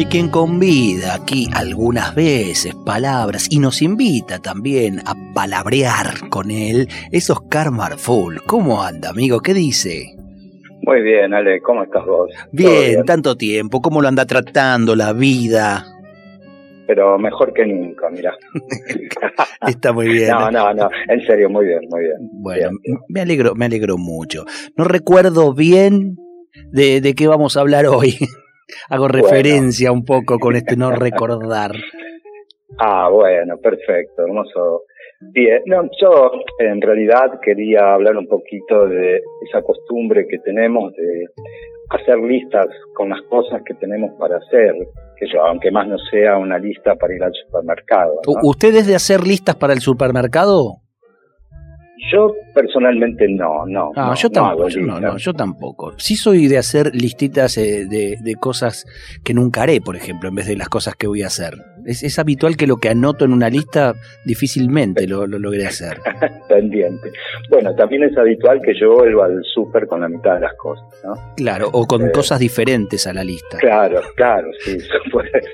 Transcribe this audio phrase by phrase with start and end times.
[0.00, 6.88] Y quien convida aquí algunas veces palabras y nos invita también a palabrear con él
[7.12, 8.40] es Oscar Marful.
[8.46, 9.40] ¿Cómo anda, amigo?
[9.40, 10.16] ¿Qué dice?
[10.84, 12.30] Muy bien, Ale, ¿cómo estás vos?
[12.50, 15.84] Bien, tanto tiempo, ¿cómo lo anda tratando la vida?
[16.86, 18.34] Pero mejor que nunca, mira.
[19.68, 20.30] Está muy bien.
[20.30, 22.16] No, no, no, en serio, muy bien, muy bien.
[22.40, 22.70] Bueno,
[23.08, 24.46] me alegro, me alegro mucho.
[24.78, 26.16] No recuerdo bien
[26.72, 28.16] de, de qué vamos a hablar hoy.
[28.88, 31.72] Hago referencia un poco con este no recordar.
[32.78, 34.84] Ah, bueno, perfecto, hermoso.
[35.20, 41.26] Bien, no, yo en realidad quería hablar un poquito de esa costumbre que tenemos de
[41.90, 44.72] hacer listas con las cosas que tenemos para hacer,
[45.18, 48.20] que yo, aunque más no sea una lista para ir al supermercado.
[48.42, 50.76] ¿Ustedes de hacer listas para el supermercado?
[52.12, 53.92] Yo personalmente no, no.
[53.94, 54.68] Ah, yo tampoco.
[54.80, 55.92] No, no, yo tampoco.
[55.98, 58.86] Sí soy de hacer listitas eh, de, de, cosas
[59.22, 61.54] que nunca haré, por ejemplo, en vez de las cosas que voy a hacer.
[61.84, 65.98] Es, habitual que lo que anoto en una lista difícilmente lo, lo logré hacer.
[66.48, 67.10] Pendiente.
[67.50, 70.86] Bueno, también es habitual que yo vuelva al súper con la mitad de las cosas,
[71.04, 71.14] ¿no?
[71.36, 73.58] Claro, o con eh, cosas diferentes a la lista.
[73.58, 74.78] Claro, claro, sí,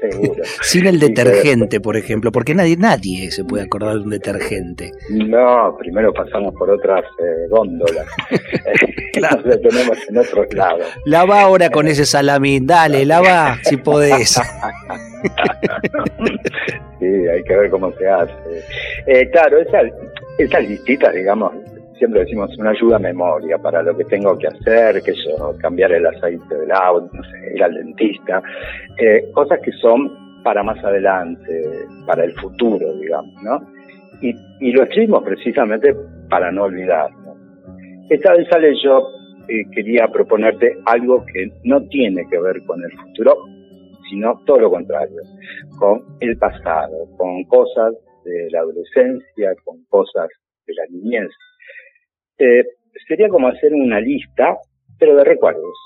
[0.01, 0.43] seguro.
[0.62, 4.93] Sin el detergente, por ejemplo, porque nadie, nadie se puede acordar de un detergente.
[5.11, 8.07] No, primero pasamos por otras eh, góndolas.
[9.12, 9.43] claro.
[9.45, 10.87] Nos tenemos en otros lados.
[11.05, 14.41] Lava ahora con ese salamín, dale, lava si podés.
[16.99, 18.33] sí, hay que ver cómo se hace.
[19.07, 19.84] Eh, claro, esas,
[20.39, 21.53] esas listitas, digamos,
[21.99, 25.93] siempre decimos una ayuda a memoria para lo que tengo que hacer, que yo, cambiar
[25.93, 28.43] el aceite del auto, no sé, ir al dentista,
[28.99, 33.61] eh, cosas que son para más adelante, para el futuro, digamos, ¿no?
[34.21, 35.95] Y, y lo escribimos precisamente
[36.29, 37.37] para no olvidarlo.
[38.09, 39.09] Esta vez sale yo
[39.49, 43.37] eh, quería proponerte algo que no tiene que ver con el futuro,
[44.11, 45.23] sino todo lo contrario,
[45.79, 50.29] con el pasado, con cosas de la adolescencia, con cosas
[50.67, 51.29] de la niñez.
[52.39, 52.65] Eh,
[53.07, 54.57] sería como hacer una lista,
[54.99, 55.77] pero de recuerdos,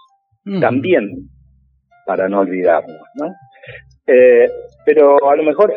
[0.44, 0.60] mm.
[0.60, 1.28] también
[2.06, 3.32] para no olvidarnos, ¿no?
[4.06, 4.48] Eh,
[4.84, 5.74] pero a lo mejor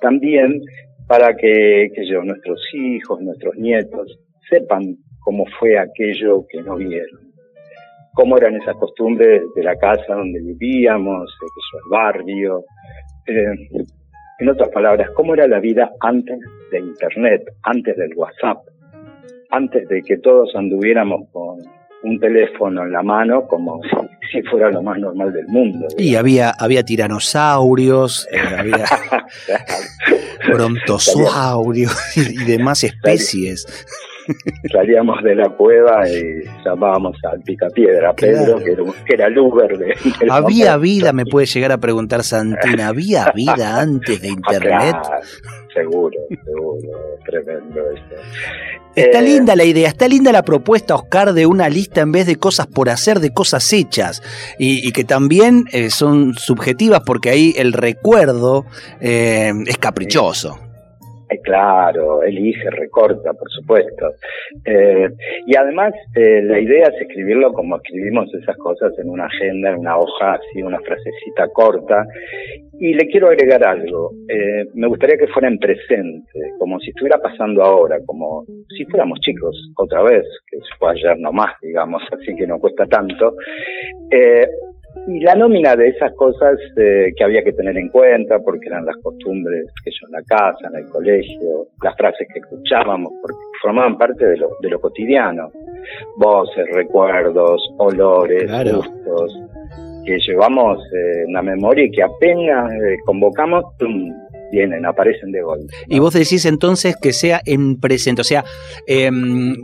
[0.00, 0.60] también
[1.06, 7.30] para que, que yo, nuestros hijos, nuestros nietos, sepan cómo fue aquello que no vieron
[8.14, 11.30] cómo eran esas costumbres de la casa donde vivíamos,
[11.72, 12.64] el barrio.
[13.26, 13.68] Eh,
[14.40, 16.38] en otras palabras, cómo era la vida antes
[16.70, 18.58] de Internet, antes del WhatsApp,
[19.50, 21.58] antes de que todos anduviéramos con
[22.02, 23.80] un teléfono en la mano como
[24.32, 25.86] si, fuera lo más normal del mundo.
[25.98, 28.86] Y había, había tiranosaurios, eh, había
[30.48, 33.66] brontosaurios y demás especies.
[34.70, 39.94] Salíamos de la cueva y llamábamos al picapiedra Pedro, que, era, el Uber de...
[40.30, 44.96] ¿Había vida, me puede llegar a preguntar Santina, ¿había vida antes de ah, Internet?
[45.74, 46.88] Seguro, seguro,
[47.24, 48.14] tremendo esto.
[48.94, 52.26] Está eh, linda la idea, está linda la propuesta, Oscar, de una lista en vez
[52.26, 54.22] de cosas por hacer, de cosas hechas,
[54.58, 58.66] y, que también eh, son subjetivas porque ahí el recuerdo
[59.00, 60.58] eh, es caprichoso.
[61.30, 64.12] Eh, claro, elige, recorta, por supuesto.
[64.64, 65.08] Eh,
[65.46, 69.78] y además, eh, la idea es escribirlo como escribimos esas cosas en una agenda, en
[69.78, 72.04] una hoja, así, una frasecita corta.
[72.80, 74.10] Y le quiero agregar algo.
[74.74, 78.44] me gustaría que fuera en presente, como si estuviera pasando ahora, como
[78.76, 83.34] si fuéramos chicos otra vez, que fue ayer nomás, digamos, así que no cuesta tanto.
[85.06, 88.84] Y la nómina de esas cosas eh, que había que tener en cuenta, porque eran
[88.84, 93.38] las costumbres que yo en la casa, en el colegio, las frases que escuchábamos, porque
[93.62, 95.50] formaban parte de lo, de lo cotidiano.
[96.16, 99.40] Voces, recuerdos, olores, gustos,
[100.04, 103.64] que llevamos eh, en la memoria y que apenas eh, convocamos,
[104.50, 105.72] vienen, aparecen de golpe.
[105.88, 108.44] Y vos decís entonces que sea en presente, o sea,
[108.86, 109.54] em,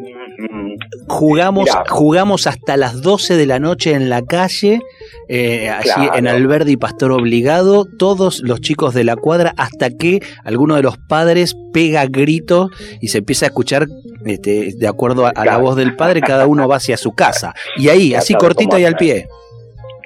[1.08, 4.80] jugamos, jugamos hasta las 12 de la noche en la calle,
[5.28, 10.20] eh, allí en Alberdi y Pastor Obligado, todos los chicos de la cuadra, hasta que
[10.44, 13.86] alguno de los padres pega grito y se empieza a escuchar,
[14.24, 17.54] este, de acuerdo a, la voz del padre, cada uno va hacia su casa.
[17.76, 19.28] Y ahí, así cortito y al pie.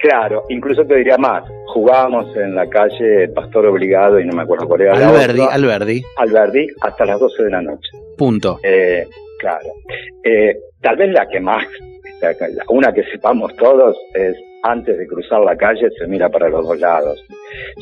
[0.01, 4.67] Claro, incluso te diría más, jugábamos en la calle Pastor Obligado y no me acuerdo
[4.67, 6.03] cuál era Alberdi, Alberdi.
[6.17, 7.89] Alberdi hasta las 12 de la noche.
[8.17, 8.59] Punto.
[8.63, 9.07] Eh,
[9.39, 9.67] claro.
[10.23, 11.65] Eh, tal vez la que más,
[12.69, 16.79] una que sepamos todos es antes de cruzar la calle se mira para los dos
[16.79, 17.23] lados.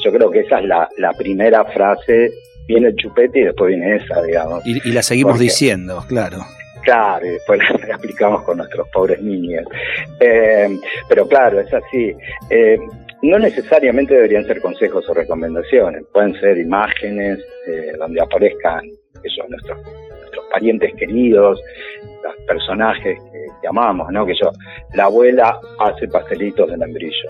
[0.03, 2.29] Yo creo que esa es la, la primera frase,
[2.67, 4.65] viene el chupete y después viene esa, digamos.
[4.65, 6.45] Y, la seguimos diciendo, claro.
[6.83, 9.65] Claro, y después la, aplicamos con nuestros pobres niños.
[10.19, 12.13] Eh, pero claro, es así.
[12.49, 12.77] Eh,
[13.21, 18.85] no necesariamente deberían ser consejos o recomendaciones, pueden ser imágenes eh, donde aparezcan
[19.23, 20.08] eso, nuestros, nuestros
[20.51, 21.59] parientes queridos,
[22.23, 24.25] los personajes que, que, amamos, ¿no?
[24.25, 24.51] Que yo,
[24.93, 27.29] la abuela hace pastelitos de membrillo,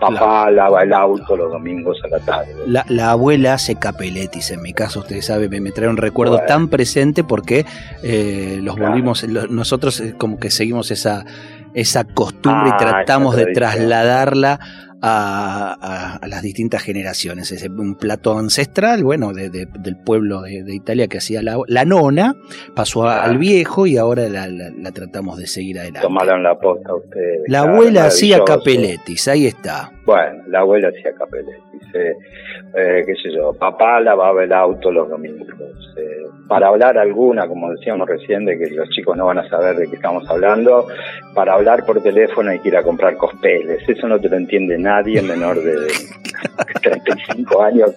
[0.00, 2.54] Papá lava el auto los domingos a la tarde.
[2.66, 7.24] La, abuela hace capeletis, en mi caso, ustedes saben, me, trae un recuerdo tan presente
[7.24, 7.66] porque
[8.02, 11.24] eh, los volvimos, nosotros eh, como que seguimos esa,
[11.74, 14.60] esa costumbre y ah, tratamos de trasladarla
[15.02, 17.52] a, las distintas generaciones.
[17.52, 22.34] Es un plato ancestral, bueno, de, del pueblo de, Italia que hacía la, la nona,
[22.74, 26.06] pasó al viejo y ahora la, tratamos de seguir adelante.
[26.06, 27.42] Tomaron la posta ustedes.
[27.48, 29.90] La abuela hacía capeletis, ahí está.
[30.04, 31.94] Bueno, la abuela hacía capeletis.
[31.94, 32.12] Eh,
[32.74, 35.48] eh, qué sé yo, papá lavaba el auto los domingos.
[35.96, 39.76] Eh, para hablar alguna, como decíamos recién, de que los chicos no van a saber
[39.76, 40.86] de qué estamos hablando,
[41.34, 43.86] para hablar por teléfono hay que ir a comprar cospeles.
[43.86, 45.76] Eso no te lo entiende nadie menor de
[46.82, 47.94] 35 años.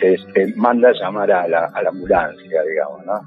[0.00, 3.20] Este, manda a llamar a la, ambulancia, digamos, ¿no?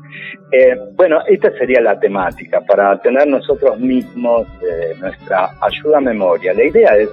[0.51, 6.53] Eh, bueno, esta sería la temática, para tener nosotros mismos eh, nuestra ayuda a memoria.
[6.53, 7.09] La idea es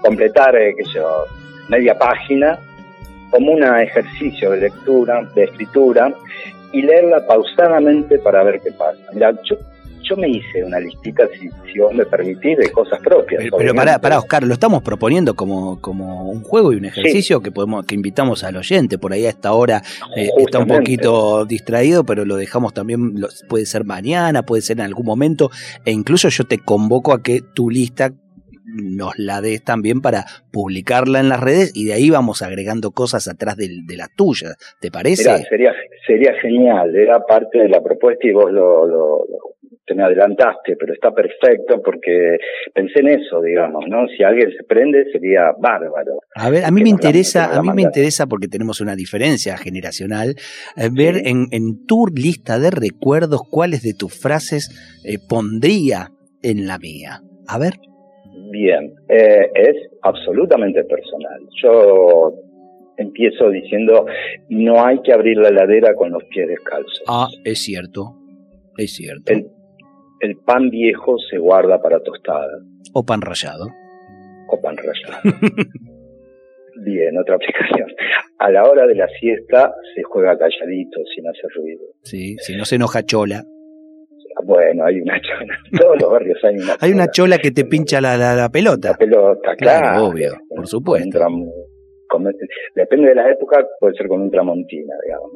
[0.00, 1.24] completar, eh, sé yo,
[1.68, 2.56] media página
[3.30, 6.14] como un ejercicio de lectura, de escritura,
[6.74, 8.98] y leerla pausadamente para ver qué pasa.
[9.12, 9.56] Mira, yo,
[10.02, 13.44] yo me hice una listita, si, si vos me permitís, de cosas propias.
[13.56, 17.52] Pero, para, para, Oscar, lo estamos proponiendo como, como un juego y un ejercicio que
[17.52, 18.98] podemos que invitamos al oyente.
[18.98, 19.82] Por ahí a esta hora
[20.16, 23.14] eh, está un poquito distraído, pero lo dejamos también,
[23.48, 25.50] puede ser mañana, puede ser en algún momento,
[25.84, 28.12] e incluso yo te convoco a que tu lista
[28.74, 33.28] nos la des también para publicarla en las redes y de ahí vamos agregando cosas
[33.28, 35.44] atrás de, de la tuya, ¿te parece?
[35.48, 35.72] sería,
[36.06, 39.26] sería genial, era parte de la propuesta y vos lo, lo,
[39.86, 42.38] te me adelantaste, pero está perfecto porque
[42.72, 44.06] pensé en eso, digamos, ¿no?
[44.16, 46.20] Si alguien se prende sería bárbaro.
[46.34, 50.36] A ver, a mí me interesa, a mí me interesa porque tenemos una diferencia generacional,
[50.76, 54.70] eh, ver en, en tu lista de recuerdos cuáles de tus frases
[55.04, 56.08] eh, pondría
[56.42, 57.20] en la mía.
[57.46, 57.74] A ver.
[58.50, 61.40] Bien, eh, es absolutamente personal.
[61.62, 62.34] Yo
[62.96, 64.06] empiezo diciendo,
[64.48, 67.02] no hay que abrir la heladera con los pies descalzos.
[67.08, 68.16] Ah, es cierto,
[68.76, 69.32] es cierto.
[69.32, 72.58] El, pan viejo se guarda para tostada.
[72.92, 73.66] O pan rallado.
[74.48, 75.22] O pan rallado.
[76.84, 77.88] Bien, otra aplicación.
[78.38, 81.84] A la hora de la siesta se juega calladito, sin hacer ruido.
[82.02, 83.44] Sí, si no se enoja chola.
[84.42, 85.54] Bueno, hay una chola.
[85.72, 86.78] En todos los barrios hay una chola.
[86.80, 88.90] Hay una chola que te pincha la, la, pelota.
[88.90, 90.06] La pelota, claro.
[90.06, 91.18] obvio, por supuesto.
[92.74, 95.30] depende de la época, puede ser con un tramontina, digamos.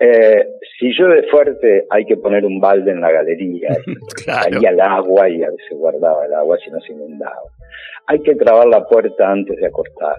[0.00, 0.46] Eh,
[0.78, 3.70] si llueve fuerte, hay que poner un balde en la galería.
[4.24, 4.60] claro.
[4.62, 7.42] el agua y a veces guardaba el agua si no se inundaba.
[8.06, 10.16] Hay que trabar la puerta antes de acostar.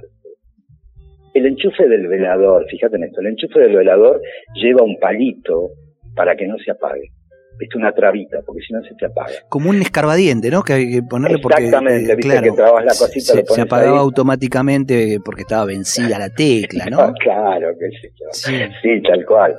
[1.34, 4.20] El enchufe del velador, fíjate en esto, el enchufe del velador
[4.56, 5.70] lleva un palito
[6.16, 7.12] para que no se apague
[7.60, 9.34] viste, una trabita, porque si no se te apaga.
[9.50, 10.64] Como un escarbadiente, ¿no?
[10.64, 11.66] Que hay que ponerle porque.
[11.66, 16.30] Exactamente, eh, viste que trabas la cosita, se, se apagaba automáticamente porque estaba vencida la
[16.30, 17.14] tecla, ¿no?
[17.20, 17.90] claro, que
[18.32, 18.52] sí,
[18.82, 19.58] sí, tal cual.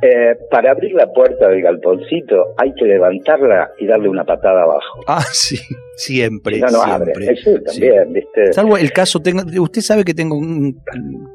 [0.00, 5.00] Eh, para abrir la puerta del galponcito hay que levantarla y darle una patada abajo.
[5.06, 5.56] Ah, sí,
[5.96, 6.58] siempre.
[6.60, 6.92] No, siempre.
[6.92, 7.32] abre.
[7.32, 8.52] Eso también, ¿viste?
[8.52, 10.80] Salvo el caso, tengo, usted sabe que tengo un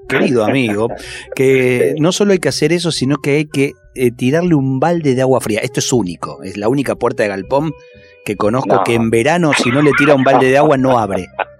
[0.07, 0.89] querido amigo
[1.35, 5.15] que no solo hay que hacer eso, sino que hay que eh, tirarle un balde
[5.15, 5.59] de agua fría.
[5.61, 7.71] Esto es único, es la única puerta de galpón
[8.25, 11.27] que conozco que en verano si no le tira un balde de agua no abre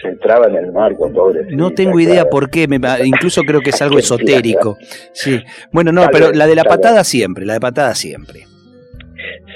[0.00, 1.44] se, entraba en el marco, pobre.
[1.50, 2.66] No tengo idea por qué,
[3.04, 4.76] incluso creo que es algo esotérico.
[5.12, 5.40] Sí.
[5.72, 8.44] Bueno, no, pero la de la patada siempre, la de patada siempre.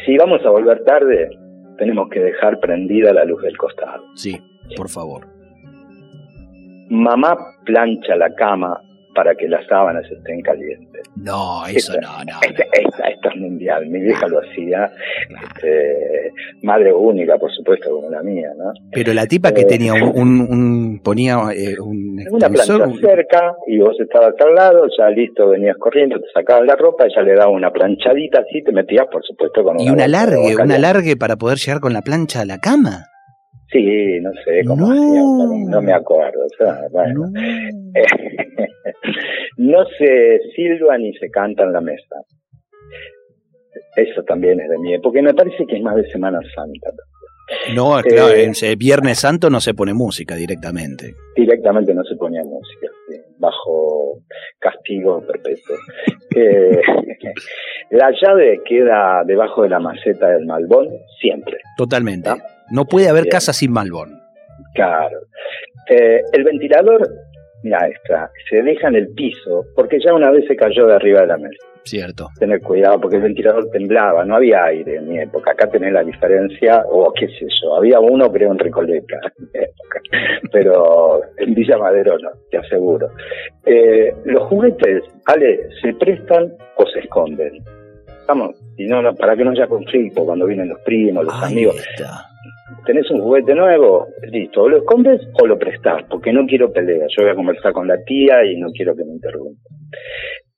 [0.04, 1.30] Si vamos a volver tarde,
[1.80, 4.04] tenemos que dejar prendida la luz del costado.
[4.14, 4.38] Sí,
[4.76, 5.26] por favor.
[6.90, 8.82] Mamá plancha la cama
[9.14, 11.02] para que las sábanas estén calientes.
[11.16, 12.38] No, eso no, no.
[12.42, 14.90] Esta, es mundial, mi vieja lo hacía,
[15.28, 18.72] este, madre única, por supuesto, como la mía, ¿no?
[18.92, 23.78] Pero la tipa que eh, tenía un, un, ponía eh, un una plancha cerca y
[23.78, 27.50] vos estabas al lado, ya listo, venías corriendo, te sacabas la ropa, ella le daba
[27.50, 29.84] una planchadita así, te metías, por supuesto, con una.
[29.84, 33.06] Y una largue, una largue para poder llegar con la plancha a la cama.
[33.72, 35.80] Sí, no sé cómo no.
[35.80, 36.40] me acuerdo.
[36.90, 37.26] bueno.
[37.26, 37.40] No.
[39.98, 42.16] se silba ni se canta en la mesa.
[43.96, 46.90] Eso también es de mí, porque me parece que es más de Semana Santa.
[47.74, 51.14] No, claro, eh, en Viernes Santo no se pone música directamente.
[51.34, 52.86] Directamente no se ponía música,
[53.38, 54.18] bajo
[54.58, 55.76] castigo perpetuo.
[56.36, 56.80] Eh,
[57.90, 60.86] la llave queda debajo de la maceta del malbón
[61.20, 61.58] siempre.
[61.76, 62.30] Totalmente.
[62.70, 64.20] No puede haber casa sin malbón.
[64.74, 65.18] Claro.
[65.88, 67.08] Eh, el ventilador,
[67.62, 71.20] mira esta, se deja en el piso porque ya una vez se cayó de arriba
[71.20, 71.66] de la mesa.
[71.84, 72.28] Cierto.
[72.38, 75.52] Tener cuidado porque el ventilador temblaba, no había aire en mi época.
[75.52, 79.60] Acá tenés la diferencia, o qué sé yo, había uno creo en Recoleta en mi
[79.60, 80.00] época,
[80.52, 83.08] pero en Villa Madero no, te aseguro.
[83.64, 87.62] Eh, los juguetes, Ale, se prestan o se esconden.
[88.28, 91.76] Vamos, y no, para que no haya conflicto cuando vienen los primos, los amigos.
[92.86, 97.08] Tenés un juguete nuevo, listo, o lo escondes o lo prestás, porque no quiero pelear.
[97.16, 99.68] Yo voy a conversar con la tía y no quiero que me interrumpa.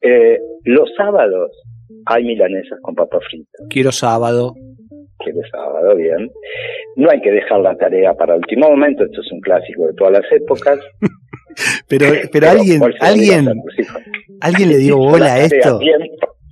[0.01, 1.51] Eh, los sábados
[2.07, 3.65] hay milanesas con papa frita.
[3.69, 4.55] Quiero sábado.
[5.19, 6.31] Quiero sábado, bien.
[6.97, 10.13] No hay que dejar la tarea para último momento, esto es un clásico de todas
[10.15, 10.79] las épocas.
[11.89, 13.63] pero, pero, alguien, alguien,
[14.41, 15.79] alguien le dio bola a esto.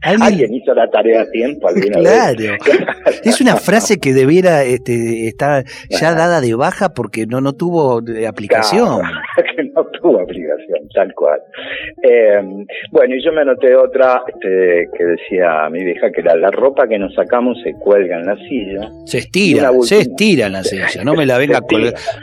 [0.02, 0.54] ¿Alguien?
[0.54, 1.68] hizo la tarea a tiempo.
[1.68, 2.38] Claro.
[3.24, 8.00] es una frase que debiera este, estar ya dada de baja porque no, no tuvo
[8.08, 9.02] eh, aplicación.
[9.56, 11.40] que no tuvo aplicación, tal cual.
[12.02, 12.42] Eh,
[12.90, 16.88] bueno, y yo me anoté otra este, que decía mi vieja que era la ropa
[16.88, 18.90] que nos sacamos se cuelga en la silla.
[19.04, 21.04] Se estira, se estira en la silla.
[21.04, 21.60] No me la venga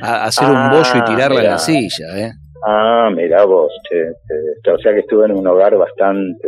[0.02, 2.06] a, hacer un bollo y tirarla en la silla.
[2.18, 2.32] ¿eh?
[2.66, 6.48] Ah, mira vos, o sea que estuve en un hogar bastante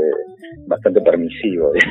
[0.68, 1.72] bastante permisivo.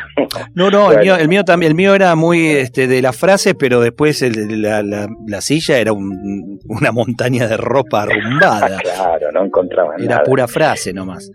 [0.54, 3.54] No, no, el, mío, el mío también, el mío era muy este, de la frase,
[3.54, 8.78] pero después el, la, la, silla era una montaña de ropa arrumbada.
[8.82, 10.04] claro, no encontraba nada.
[10.04, 11.30] Era pura frase nomás.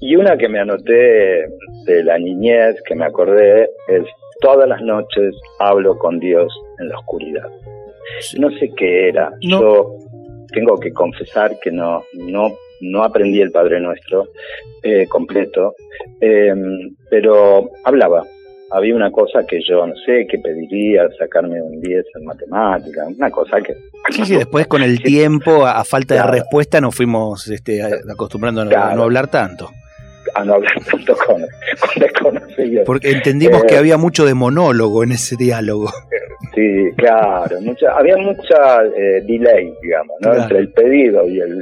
[0.00, 1.46] Y una que me anoté
[1.84, 4.04] de la niñez, que me acordé, es
[4.40, 7.48] todas las noches hablo con Dios en la oscuridad.
[8.38, 9.30] No sé qué era.
[9.40, 9.94] Yo
[10.52, 14.28] tengo que confesar que no, no no aprendí el Padre Nuestro
[14.82, 15.74] eh, completo,
[16.20, 16.52] eh,
[17.08, 18.24] pero hablaba.
[18.70, 23.30] Había una cosa que yo no sé, que pediría sacarme un 10 en matemática, una
[23.30, 23.74] cosa que...
[24.10, 28.94] Sí, sí, después con el tiempo, a falta de respuesta, nos fuimos este, acostumbrando a
[28.94, 29.70] no hablar tanto
[30.34, 31.44] a no hablar tanto con,
[31.96, 32.84] desconocidos.
[32.86, 35.90] Porque entendimos que eh, había mucho de monólogo en ese diálogo.
[36.54, 40.34] Sí, claro, mucha, había mucha eh, delay, digamos, ¿no?
[40.34, 41.58] Entre el pedido y el,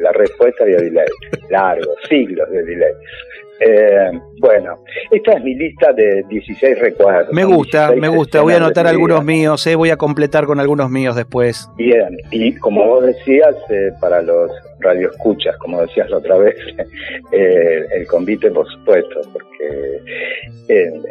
[0.00, 1.06] la, respuesta había delay,
[1.50, 2.92] largo, siglos de delay.
[3.60, 7.32] Eh, bueno, esta es mi lista de 16 recuerdos.
[7.32, 8.40] Me gusta, me gusta.
[8.40, 11.68] Voy a anotar algunos míos, eh, voy a completar con algunos míos después.
[11.76, 14.50] Bien, y como vos decías, eh, para los
[14.80, 16.56] radioescuchas, como decías la otra vez,
[17.32, 20.00] eh, el convite, por supuesto, porque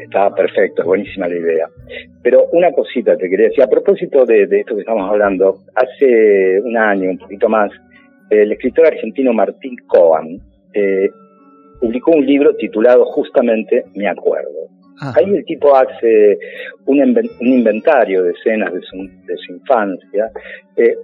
[0.04, 1.70] estaba perfecto, es buenísima la idea.
[2.24, 6.60] Pero una cosita te quería decir, a propósito de, de esto que estamos hablando, hace
[6.62, 7.72] un año, un poquito más,
[8.30, 10.40] el escritor argentino Martín Coan
[10.74, 11.10] eh,
[11.80, 14.68] publicó un libro titulado justamente Me acuerdo.
[15.02, 15.14] Ah.
[15.16, 16.38] Ahí el tipo hace
[16.86, 17.00] un,
[17.40, 20.30] inventario de escenas de su, infancia
[20.76, 20.96] eh,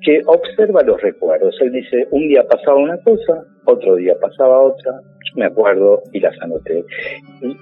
[0.00, 1.56] que observa los recuerdos.
[1.60, 4.92] Él dice, un día pasaba una cosa, otro día pasaba otra,
[5.34, 6.84] me acuerdo y las anoté.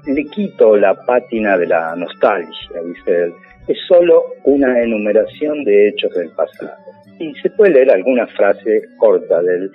[0.07, 3.33] Le quito la pátina de la nostalgia, dice él.
[3.69, 6.90] Es solo una enumeración de hechos del pasado
[7.21, 9.73] y se puede leer alguna frase corta de él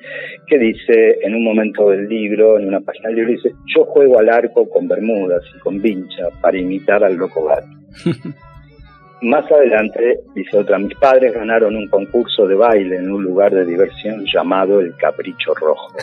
[0.48, 4.20] que dice en un momento del libro, en una página del libro, dice, yo juego
[4.20, 7.68] al arco con bermudas y con vincha para imitar al loco gato.
[9.22, 13.66] Más adelante, dice otra, mis padres ganaron un concurso de baile en un lugar de
[13.66, 15.94] diversión llamado El Capricho Rojo.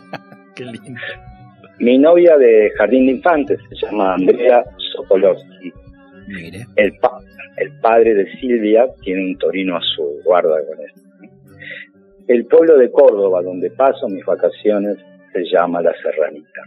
[0.54, 1.00] Qué lindo.
[1.78, 4.62] Mi novia de Jardín de Infantes se llama Andrea
[4.94, 5.72] Sokolowski.
[6.76, 6.98] El,
[7.56, 11.00] el padre de Silvia tiene un torino a su guarda con esto.
[12.28, 14.96] El pueblo de Córdoba, donde paso mis vacaciones,
[15.32, 16.62] se llama La Serranita.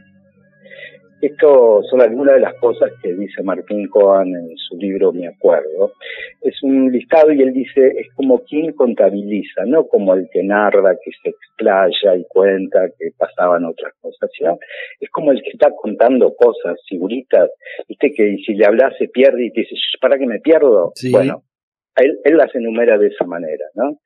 [1.26, 5.94] Esto son algunas de las cosas que dice Martín Coan en su libro Mi Acuerdo.
[6.42, 10.96] Es un listado y él dice, es como quien contabiliza, no como el que narra,
[11.04, 14.30] que se explaya y cuenta que pasaban otras cosas.
[15.00, 17.50] Es como el que está contando cosas, figuritas,
[17.90, 20.94] viste que si le hablas se pierde y te dice, ¿para qué me pierdo?
[21.10, 21.42] Bueno,
[21.96, 23.98] él, él, las enumera de esa manera, ¿no?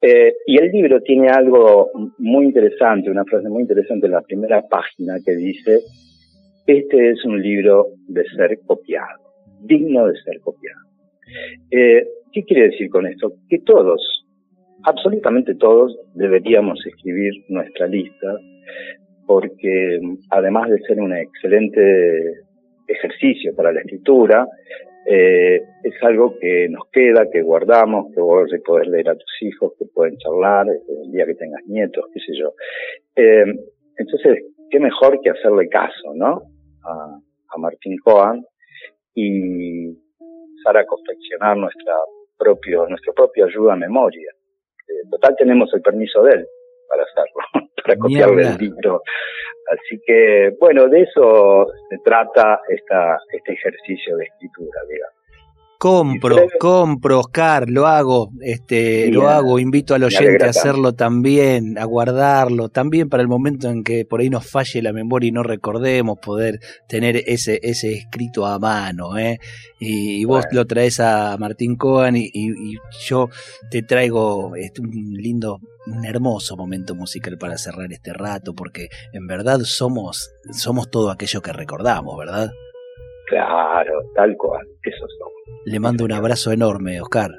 [0.00, 4.62] Eh, y el libro tiene algo muy interesante, una frase muy interesante en la primera
[4.68, 5.80] página que dice,
[6.66, 9.20] este es un libro de ser copiado,
[9.60, 10.80] digno de ser copiado.
[11.70, 13.32] Eh, ¿Qué quiere decir con esto?
[13.48, 14.00] Que todos,
[14.84, 18.36] absolutamente todos, deberíamos escribir nuestra lista,
[19.26, 20.00] porque
[20.30, 22.40] además de ser un excelente
[22.86, 24.46] ejercicio para la escritura,
[25.06, 29.72] eh, es algo que nos queda, que guardamos, que vos poder leer a tus hijos,
[29.78, 32.52] que pueden charlar el día que tengas nietos, qué sé yo.
[33.16, 33.44] Eh,
[33.96, 36.42] entonces, qué mejor que hacerle caso, ¿no?
[36.84, 38.44] A, a Martín Cohen
[39.14, 39.88] y
[40.60, 41.94] empezar a confeccionar nuestra
[42.38, 44.32] propio, nuestra propia ayuda a memoria.
[44.88, 46.46] Eh, total tenemos el permiso de él
[46.88, 49.02] para hacerlo, para copiarle el libro.
[49.70, 55.19] Así que, bueno, de eso se trata esta, este ejercicio de escritura, digamos.
[55.80, 61.86] Compro, compro, Oscar, lo hago, este, lo hago, invito al oyente a hacerlo también, a
[61.86, 65.42] guardarlo, también para el momento en que por ahí nos falle la memoria y no
[65.42, 69.40] recordemos poder tener ese, ese escrito a mano, ¿eh?
[69.78, 73.30] Y, vos lo traes a Martín Cohen y, yo
[73.70, 79.26] te traigo este, un lindo, un hermoso momento musical para cerrar este rato, porque en
[79.26, 82.50] verdad somos, somos todo aquello que recordamos, ¿verdad?
[83.30, 85.32] Claro, tal cual, eso somos.
[85.64, 87.30] Le mando un abrazo enorme, Oscar.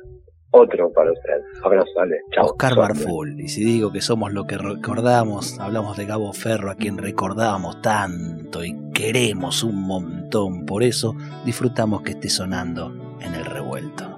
[0.51, 1.41] Otro para usted.
[1.63, 2.15] Abrazo, dale.
[2.31, 2.45] Chao.
[2.45, 3.39] Oscar Barful.
[3.39, 7.81] Y si digo que somos lo que recordamos, hablamos de Gabo Ferro, a quien recordamos
[7.81, 10.65] tanto y queremos un montón.
[10.65, 11.13] Por eso
[11.45, 14.17] disfrutamos que esté sonando en el revuelto.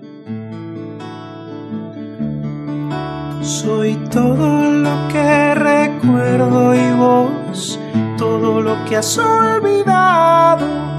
[3.42, 7.80] Soy todo lo que recuerdo y vos,
[8.18, 10.93] todo lo que has olvidado.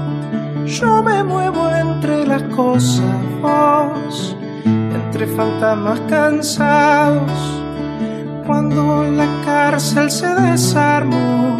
[2.55, 3.01] Las
[3.43, 4.35] cosas,
[4.65, 7.61] entre fantasmas cansados.
[8.47, 11.57] Cuando la cárcel se desarmó,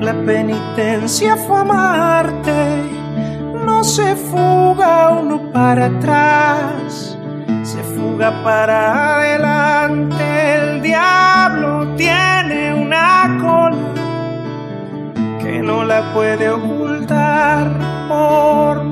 [0.00, 2.82] la penitencia fue amarte.
[3.64, 7.16] No se fuga uno para atrás,
[7.62, 10.24] se fuga para adelante.
[10.56, 13.76] El diablo tiene una cola
[15.40, 17.70] que no la puede ocultar
[18.08, 18.91] por